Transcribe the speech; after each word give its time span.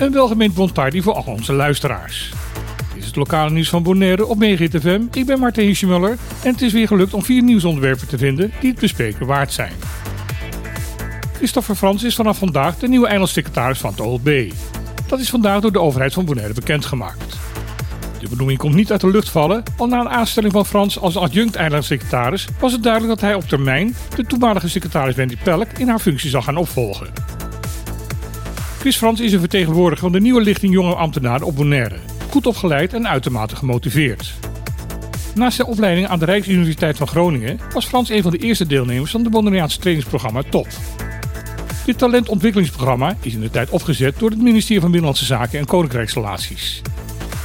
Een 0.00 0.12
welgemeend 0.12 0.54
bonparty 0.54 1.00
voor 1.00 1.14
al 1.14 1.24
onze 1.26 1.52
luisteraars. 1.52 2.32
Dit 2.94 3.02
is 3.02 3.06
het 3.06 3.16
lokale 3.16 3.50
nieuws 3.50 3.68
van 3.68 3.82
Bonaire 3.82 4.26
op 4.26 4.42
FM. 4.42 5.00
Ik 5.12 5.26
ben 5.26 5.38
Martin 5.38 5.64
Hiesjemuller 5.64 6.16
en 6.42 6.52
het 6.52 6.62
is 6.62 6.72
weer 6.72 6.86
gelukt 6.86 7.14
om 7.14 7.22
vier 7.22 7.42
nieuwsonderwerpen 7.42 8.08
te 8.08 8.18
vinden 8.18 8.52
die 8.60 8.70
het 8.70 8.80
bespreken 8.80 9.26
waard 9.26 9.52
zijn. 9.52 9.72
Christopher 11.36 11.74
Frans 11.74 12.02
is 12.02 12.14
vanaf 12.14 12.38
vandaag 12.38 12.78
de 12.78 12.88
nieuwe 12.88 13.06
eilandsecretaris 13.06 13.78
van 13.78 13.90
het 13.90 14.00
OLB. 14.00 14.52
Dat 15.06 15.20
is 15.20 15.30
vandaag 15.30 15.60
door 15.60 15.72
de 15.72 15.80
overheid 15.80 16.12
van 16.12 16.24
Bonaire 16.24 16.54
bekendgemaakt. 16.54 17.36
De 18.20 18.28
benoeming 18.28 18.58
komt 18.58 18.74
niet 18.74 18.90
uit 18.90 19.00
de 19.00 19.10
lucht 19.10 19.28
vallen, 19.28 19.62
al 19.76 19.86
na 19.86 20.00
een 20.00 20.08
aanstelling 20.08 20.52
van 20.52 20.66
Frans 20.66 20.98
als 20.98 21.16
adjunct 21.16 21.54
eilandsecretaris 21.54 22.48
was 22.58 22.72
het 22.72 22.82
duidelijk 22.82 23.12
dat 23.12 23.28
hij 23.28 23.34
op 23.34 23.48
termijn 23.48 23.94
de 24.16 24.24
toenmalige 24.24 24.68
secretaris 24.68 25.14
Wendy 25.14 25.36
Pelk 25.42 25.68
in 25.78 25.88
haar 25.88 25.98
functie 25.98 26.30
zal 26.30 26.42
gaan 26.42 26.56
opvolgen. 26.56 27.08
Chris 28.80 28.96
Frans 28.96 29.20
is 29.20 29.32
een 29.32 29.40
vertegenwoordiger 29.40 30.02
van 30.02 30.12
de 30.12 30.20
nieuwe 30.20 30.40
lichting 30.42 30.72
jonge 30.72 30.94
ambtenaren 30.94 31.46
op 31.46 31.56
Bonaire. 31.56 31.96
Goed 32.30 32.46
opgeleid 32.46 32.94
en 32.94 33.08
uitermate 33.08 33.56
gemotiveerd. 33.56 34.34
Naast 35.34 35.56
zijn 35.56 35.68
opleiding 35.68 36.06
aan 36.06 36.18
de 36.18 36.24
Rijksuniversiteit 36.24 36.96
van 36.96 37.06
Groningen 37.06 37.60
was 37.72 37.86
Frans 37.86 38.10
een 38.10 38.22
van 38.22 38.30
de 38.30 38.38
eerste 38.38 38.66
deelnemers 38.66 39.10
van 39.10 39.20
het 39.20 39.30
Bonaireaanse 39.30 39.78
trainingsprogramma 39.78 40.42
TOP. 40.50 40.66
Dit 41.84 41.98
talentontwikkelingsprogramma 41.98 43.16
is 43.22 43.34
in 43.34 43.40
de 43.40 43.50
tijd 43.50 43.70
opgezet 43.70 44.18
door 44.18 44.30
het 44.30 44.42
ministerie 44.42 44.80
van 44.80 44.90
Binnenlandse 44.90 45.24
Zaken 45.24 45.58
en 45.58 45.66
Koninkrijksrelaties. 45.66 46.82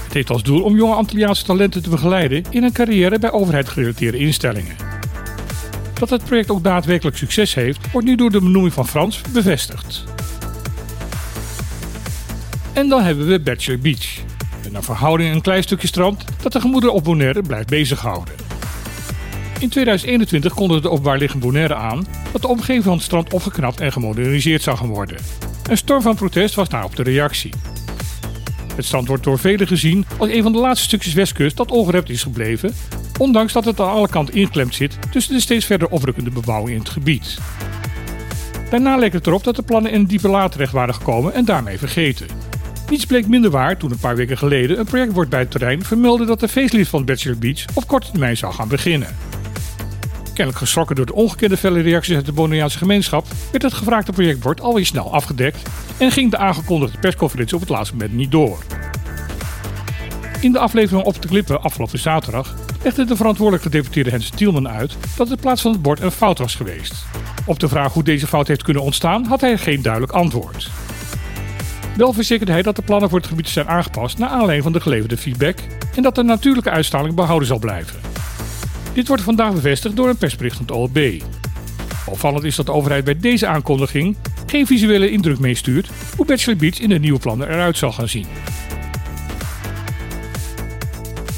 Het 0.04 0.14
heeft 0.14 0.30
als 0.30 0.44
doel 0.44 0.64
om 0.64 0.76
jonge 0.76 0.96
Antilliaanse 0.96 1.44
talenten 1.44 1.84
te 1.84 1.90
begeleiden 1.90 2.44
in 2.50 2.64
een 2.64 2.74
carrière 2.74 3.20
bij 3.20 3.32
overheid 3.32 3.70
gerelateerde 3.70 4.18
instellingen. 4.18 4.76
Dat 6.00 6.10
het 6.10 6.26
project 6.26 6.50
ook 6.50 6.64
daadwerkelijk 6.64 7.18
succes 7.18 7.54
heeft, 7.54 7.92
wordt 7.92 8.08
nu 8.08 8.16
door 8.16 8.32
de 8.32 8.40
benoeming 8.40 8.74
van 8.74 8.88
Frans 8.88 9.22
bevestigd. 9.34 10.04
En 12.76 12.90
dan 12.90 13.04
hebben 13.04 13.28
we 13.28 13.40
Bachelor 13.40 13.80
Beach. 13.80 14.18
Een 14.74 14.84
verhouding 14.84 15.34
een 15.34 15.42
klein 15.42 15.64
stukje 15.64 15.88
strand 15.88 16.26
dat 16.42 16.52
de 16.52 16.60
gemoederen 16.60 16.96
op 16.96 17.04
Bonaire 17.04 17.42
blijft 17.42 17.70
bezighouden. 17.70 18.34
In 19.60 19.70
2021 19.70 20.54
kondigde 20.54 20.82
de 20.82 20.90
openbaar 20.90 21.18
liggend 21.18 21.42
Bonaire 21.42 21.76
aan 21.76 22.08
dat 22.32 22.42
de 22.42 22.48
omgeving 22.48 22.84
van 22.84 22.94
het 22.94 23.04
strand 23.04 23.34
opgeknapt 23.34 23.80
en 23.80 23.92
gemoderniseerd 23.92 24.62
zou 24.62 24.78
gaan 24.78 24.88
worden. 24.88 25.18
Een 25.70 25.78
storm 25.78 26.02
van 26.02 26.16
protest 26.16 26.56
was 26.56 26.70
daarop 26.70 26.96
de 26.96 27.04
reactie. 27.04 27.54
Het 28.76 28.86
strand 28.86 29.08
wordt 29.08 29.24
door 29.24 29.40
velen 29.40 29.68
gezien 29.68 30.06
als 30.18 30.30
een 30.30 30.44
van 30.44 30.52
de 30.52 30.60
laatste 30.60 30.86
stukjes 30.86 31.14
westkust 31.14 31.58
dat 31.58 31.72
ongerept 31.72 32.10
is 32.10 32.24
gebleven, 32.24 32.74
ondanks 33.18 33.54
dat 33.54 33.66
het 33.66 33.80
aan 33.80 33.90
alle 33.90 34.10
kanten 34.10 34.34
ingeklemd 34.34 34.76
zit 34.76 34.98
tussen 35.12 35.34
de 35.34 35.40
steeds 35.40 35.66
verder 35.66 35.88
oprukkende 35.88 36.32
bebouwing 36.32 36.76
in 36.76 36.80
het 36.80 36.90
gebied. 36.90 37.38
Daarna 38.70 38.98
leek 38.98 39.14
het 39.14 39.28
erop 39.28 39.44
dat 39.44 39.56
de 39.56 39.62
plannen 39.62 39.92
in 39.92 40.00
een 40.00 40.08
diepe 40.08 40.30
laad 40.30 40.52
terecht 40.52 40.72
waren 40.72 40.94
gekomen 40.94 41.34
en 41.34 41.46
daarmee 41.46 41.78
vergeten. 41.78 42.28
Niets 42.90 43.06
bleek 43.06 43.28
minder 43.28 43.52
waar 43.52 43.78
toen 43.78 43.92
een 43.92 43.98
paar 43.98 44.16
weken 44.16 44.38
geleden 44.38 44.80
een 44.80 44.86
projectbord 44.86 45.30
bij 45.30 45.40
het 45.40 45.52
terrein 45.52 45.84
vermeldde 45.84 46.26
dat 46.26 46.40
de 46.40 46.48
facelift 46.48 46.90
van 46.90 47.06
Bachelor 47.06 47.38
Beach 47.38 47.66
op 47.74 47.88
korte 47.88 48.12
termijn 48.12 48.38
zou 48.38 48.54
gaan 48.54 48.68
beginnen. 48.68 49.16
Kennelijk 50.26 50.58
geschrokken 50.58 50.96
door 50.96 51.06
de 51.06 51.14
ongekende 51.14 51.58
felle 51.58 51.82
reacties 51.82 52.16
uit 52.16 52.26
de 52.26 52.32
Bonaireaanse 52.32 52.78
gemeenschap, 52.78 53.26
werd 53.52 53.64
het 53.64 53.74
gevraagde 53.74 54.12
projectbord 54.12 54.62
alweer 54.62 54.86
snel 54.86 55.14
afgedekt 55.14 55.70
en 55.98 56.12
ging 56.12 56.32
de 56.32 56.38
aangekondigde 56.38 56.98
persconferentie 56.98 57.56
op 57.56 57.62
het 57.62 57.70
laatste 57.70 57.96
moment 57.96 58.14
niet 58.14 58.32
door. 58.32 58.64
In 60.42 60.52
de 60.52 60.60
aflevering 60.60 61.06
Op 61.06 61.22
de 61.22 61.28
Klippen 61.28 61.62
afgelopen 61.62 62.00
zaterdag 62.00 62.56
legde 62.84 63.06
de 63.06 63.16
verantwoordelijke 63.16 63.70
gedeputeerde 63.70 64.10
Hens 64.10 64.30
Tielman 64.30 64.70
uit 64.70 64.98
dat 65.16 65.30
het 65.30 65.42
plaats 65.42 65.62
van 65.62 65.72
het 65.72 65.82
bord 65.82 66.02
een 66.02 66.12
fout 66.12 66.38
was 66.38 66.56
geweest. 66.56 67.06
Op 67.46 67.60
de 67.60 67.68
vraag 67.68 67.94
hoe 67.94 68.04
deze 68.04 68.28
fout 68.28 68.48
heeft 68.48 68.64
kunnen 68.64 68.84
ontstaan 68.84 69.26
had 69.26 69.42
hij 69.42 69.58
geen 69.58 69.82
duidelijk 69.82 70.14
antwoord. 70.14 70.70
Wel 71.96 72.14
verzekerde 72.14 72.52
hij 72.52 72.62
dat 72.62 72.76
de 72.76 72.82
plannen 72.82 73.10
voor 73.10 73.20
het 73.20 73.28
gebied 73.28 73.50
zijn 73.50 73.68
aangepast 73.68 74.18
naar 74.18 74.30
aanleiding 74.30 74.64
van 74.64 74.74
de 74.74 74.82
geleverde 74.82 75.18
feedback 75.18 75.58
en 75.96 76.04
dat 76.04 76.16
de 76.16 76.24
natuurlijke 76.24 76.70
uitstraling 76.70 77.16
behouden 77.16 77.48
zal 77.48 77.60
blijven. 77.60 78.00
Dit 78.94 79.08
wordt 79.08 79.24
vandaag 79.24 79.54
bevestigd 79.54 79.96
door 79.96 80.10
een 80.10 80.18
persbericht 80.18 80.56
van 80.56 80.66
het 80.66 80.76
OLB. 80.76 81.24
Opvallend 82.06 82.44
is 82.44 82.56
dat 82.56 82.66
de 82.66 82.72
overheid 82.72 83.04
bij 83.04 83.20
deze 83.20 83.48
aankondiging 83.48 84.18
geen 84.46 84.66
visuele 84.66 85.12
indruk 85.12 85.40
meestuurt 85.40 85.90
hoe 86.16 86.26
Bachelor 86.26 86.58
Beach 86.58 86.80
in 86.80 86.90
de 86.90 87.00
nieuwe 87.00 87.20
plannen 87.20 87.50
eruit 87.50 87.78
zal 87.78 87.92
gaan 87.92 88.10
zien. 88.10 88.26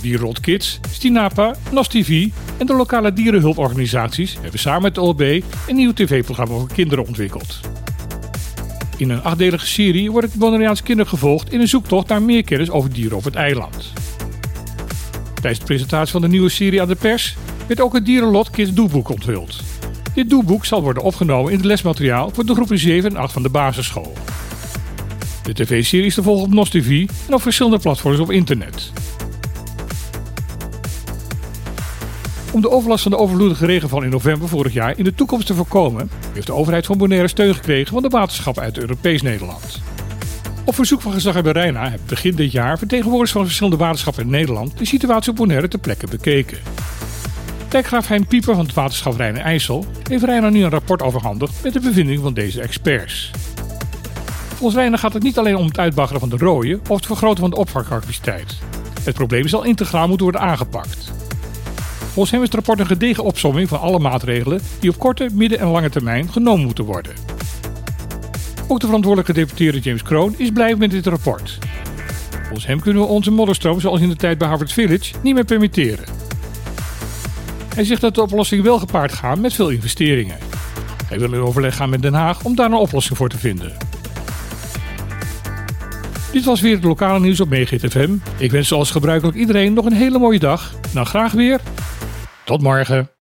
Dierrot 0.02 0.40
Kids, 0.40 0.80
Stinapa, 0.90 1.56
NOS 1.72 1.88
TV 1.88 2.28
en 2.58 2.66
de 2.66 2.76
lokale 2.76 3.14
dierenhulporganisaties 3.14 4.38
hebben 4.42 4.60
samen 4.60 4.82
met 4.82 4.96
de 4.96 5.02
OLB 5.02 5.22
een 5.68 5.76
nieuw 5.76 5.94
tv-programma 5.94 6.54
voor 6.54 6.74
kinderen 6.74 7.06
ontwikkeld. 7.08 7.60
In 8.98 9.10
een 9.10 9.24
achtdelige 9.24 9.68
serie 9.68 10.12
wordt 10.12 10.28
het 10.28 10.40
Bonaireaanse 10.40 10.84
kinderen 10.84 11.12
gevolgd 11.12 11.54
in 11.54 11.60
een 11.60 11.68
zoektocht 11.68 12.08
naar 12.08 12.22
meer 12.22 12.44
kennis 12.44 12.70
over 12.70 12.94
dieren 12.94 13.18
op 13.18 13.24
het 13.24 13.36
eiland. 13.36 13.94
Tijdens 15.34 15.60
de 15.60 15.66
presentatie 15.66 16.12
van 16.12 16.22
de 16.22 16.28
nieuwe 16.28 16.50
serie 16.50 16.82
aan 16.82 16.88
de 16.88 16.96
pers 16.96 17.36
werd 17.68 17.82
ook 17.82 17.94
het 17.94 18.06
dierenlot 18.06 18.50
Kids 18.50 18.74
Doeboek 18.74 19.10
onthuld. 19.10 19.64
Dit 20.14 20.30
doeboek 20.30 20.66
zal 20.66 20.82
worden 20.82 21.04
opgenomen 21.04 21.52
in 21.52 21.58
het 21.58 21.66
lesmateriaal 21.66 22.30
voor 22.34 22.46
de 22.46 22.54
groepen 22.54 22.80
7 22.80 23.10
en 23.10 23.16
8 23.16 23.34
van 23.34 23.44
de 23.44 23.50
basisschool. 23.50 24.14
De 25.44 25.54
tv-serie 25.54 26.06
is 26.06 26.14
te 26.14 26.24
volgen 26.24 26.46
op 26.46 26.54
NOS 26.54 26.70
TV 26.70 27.10
en 27.28 27.34
op 27.34 27.42
verschillende 27.42 27.80
platforms 27.80 28.20
op 28.20 28.32
internet. 28.32 28.92
Om 32.52 32.62
de 32.62 32.70
overlast 32.70 33.04
van 33.04 33.12
de 33.12 33.18
overvloedige 33.18 33.66
regenval 33.66 34.02
in 34.02 34.10
november 34.10 34.48
vorig 34.48 34.74
jaar 34.74 34.98
in 34.98 35.04
de 35.04 35.14
toekomst 35.14 35.48
te 35.48 35.54
voorkomen, 35.54 36.10
heeft 36.34 36.48
de 36.48 36.54
overheid 36.54 36.86
van 36.86 36.98
Bonaire 36.98 37.28
steun 37.28 37.56
gekregen 37.56 37.94
van 37.94 38.02
de 38.02 38.10
waterschappen 38.10 38.64
uit 38.64 38.78
Europees 38.78 39.22
Nederland. 39.22 39.82
Op 40.64 40.76
verzoek 40.76 41.02
van 41.02 41.12
gezaghebber 41.12 41.54
Reina 41.54 41.82
hebben 41.82 42.08
begin 42.08 42.36
dit 42.36 42.52
jaar 42.52 42.78
vertegenwoordigers 42.78 43.32
van 43.32 43.46
verschillende 43.46 43.78
waterschappen 43.78 44.24
in 44.24 44.30
Nederland 44.30 44.78
de 44.78 44.86
situatie 44.86 45.32
op 45.32 45.38
Bonaire 45.38 45.68
ter 45.68 45.80
plekke 45.80 46.08
bekeken. 46.08 46.58
Dijkgraaf 47.68 48.08
Hein 48.08 48.28
Pieper 48.28 48.56
van 48.56 48.66
het 48.66 48.74
waterschap 48.74 49.18
Rijn 49.18 49.36
en 49.36 49.44
IJssel 49.44 49.86
heeft 50.10 50.24
Reina 50.24 50.50
nu 50.50 50.64
een 50.64 50.70
rapport 50.70 51.02
overhandigd 51.02 51.64
met 51.64 51.74
de 51.74 51.80
bevindingen 51.80 52.22
van 52.22 52.34
deze 52.34 52.62
experts. 52.62 53.32
Volgens 54.48 54.80
Reina 54.80 54.98
gaat 54.98 55.14
het 55.14 55.24
niet 55.24 55.38
alleen 55.38 55.56
om 55.56 55.68
het 55.68 55.80
uitbaggeren 55.80 56.20
van 56.20 56.30
de 56.30 56.38
rooien 56.38 56.82
of 56.88 56.96
het 56.96 57.06
vergroten 57.06 57.40
van 57.40 57.50
de 57.50 57.56
opvangcapaciteit. 57.56 58.58
Het 59.04 59.16
probleem 59.16 59.48
zal 59.48 59.64
integraal 59.64 60.08
moeten 60.08 60.26
worden 60.26 60.42
aangepakt. 60.42 61.17
Volgens 62.18 62.36
hem 62.38 62.46
is 62.46 62.52
het 62.54 62.66
rapport 62.66 62.80
een 62.80 62.96
gedegen 62.96 63.24
opsomming 63.24 63.70
van 63.70 63.80
alle 63.80 64.00
maatregelen 64.00 64.62
die 64.80 64.90
op 64.90 65.00
korte, 65.00 65.30
midden- 65.34 65.60
en 65.60 65.68
lange 65.68 65.90
termijn 65.90 66.32
genomen 66.32 66.66
moeten 66.66 66.84
worden. 66.84 67.14
Ook 68.68 68.80
de 68.80 68.86
verantwoordelijke 68.86 69.34
deputeerde 69.34 69.80
James 69.80 70.04
Kroon 70.04 70.36
is 70.38 70.50
blij 70.52 70.76
met 70.76 70.92
dit 70.92 71.06
rapport. 71.06 71.58
Volgens 72.44 72.66
hem 72.66 72.80
kunnen 72.80 73.02
we 73.02 73.08
onze 73.08 73.32
modderstroom 73.32 73.80
zoals 73.80 74.02
in 74.02 74.10
de 74.10 74.16
tijd 74.16 74.38
bij 74.38 74.48
Harvard 74.48 74.74
Village 74.74 75.14
niet 75.24 75.34
meer 75.34 75.46
permitteren. 75.46 76.06
Hij 77.76 77.84
zegt 77.84 78.02
dat 78.02 78.16
de 78.16 78.22
oplossing 78.22 78.64
wel 78.64 78.80
gepaard 78.80 79.14
gaat 79.14 79.40
met 79.40 79.54
veel 79.54 79.70
investeringen. 79.70 80.38
Hij 81.06 81.20
wil 81.20 81.34
in 81.34 81.40
overleg 81.40 81.76
gaan 81.76 81.90
met 81.90 82.02
Den 82.02 82.14
Haag 82.14 82.44
om 82.44 82.56
daar 82.56 82.66
een 82.66 82.74
oplossing 82.74 83.18
voor 83.18 83.30
te 83.30 83.38
vinden. 83.38 83.78
Dit 86.32 86.46
was 86.46 86.62
weer 86.62 86.76
het 86.76 86.84
lokale 86.84 87.20
nieuws 87.20 87.40
op 87.40 87.54
FM. 87.54 88.16
Ik 88.38 88.52
wens 88.52 88.68
zoals 88.68 88.92
gebruikelijk 88.92 89.38
iedereen 89.38 89.74
nog 89.74 89.86
een 89.86 89.94
hele 89.94 90.20
mooie 90.20 90.40
dag. 90.40 90.76
Dan 90.94 91.06
graag 91.06 91.32
weer 91.32 91.60
tot 92.48 92.62
morgen. 92.62 93.10